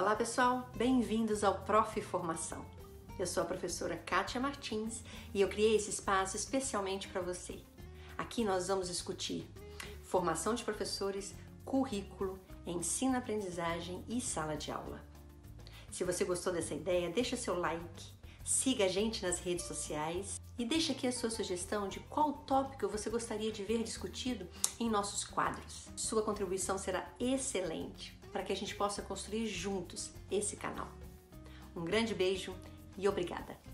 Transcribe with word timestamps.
Olá 0.00 0.14
pessoal, 0.14 0.70
bem-vindos 0.76 1.42
ao 1.42 1.62
Prof 1.62 2.00
Formação. 2.02 2.64
Eu 3.18 3.26
sou 3.26 3.42
a 3.42 3.46
professora 3.46 3.96
Kátia 3.96 4.40
Martins 4.40 5.02
e 5.34 5.40
eu 5.40 5.48
criei 5.48 5.74
esse 5.74 5.90
espaço 5.90 6.36
especialmente 6.36 7.08
para 7.08 7.20
você. 7.20 7.58
Aqui 8.16 8.44
nós 8.44 8.68
vamos 8.68 8.86
discutir 8.86 9.44
formação 10.04 10.54
de 10.54 10.62
professores, 10.62 11.34
currículo, 11.64 12.38
ensino-aprendizagem 12.64 14.04
e 14.08 14.20
sala 14.20 14.56
de 14.56 14.70
aula. 14.70 15.02
Se 15.90 16.04
você 16.04 16.24
gostou 16.24 16.52
dessa 16.52 16.74
ideia, 16.74 17.10
deixa 17.10 17.36
seu 17.36 17.58
like, 17.58 18.04
siga 18.44 18.84
a 18.84 18.88
gente 18.88 19.26
nas 19.26 19.40
redes 19.40 19.64
sociais 19.64 20.40
e 20.56 20.64
deixe 20.64 20.92
aqui 20.92 21.08
a 21.08 21.12
sua 21.12 21.28
sugestão 21.28 21.88
de 21.88 21.98
qual 21.98 22.34
tópico 22.46 22.88
você 22.88 23.10
gostaria 23.10 23.50
de 23.50 23.64
ver 23.64 23.82
discutido 23.82 24.46
em 24.78 24.88
nossos 24.88 25.24
quadros. 25.24 25.88
Sua 25.96 26.22
contribuição 26.22 26.78
será 26.78 27.04
excelente 27.18 28.16
para 28.38 28.44
que 28.44 28.52
a 28.52 28.56
gente 28.56 28.76
possa 28.76 29.02
construir 29.02 29.48
juntos 29.48 30.12
esse 30.30 30.54
canal. 30.54 30.86
Um 31.74 31.84
grande 31.84 32.14
beijo 32.14 32.54
e 32.96 33.08
obrigada! 33.08 33.67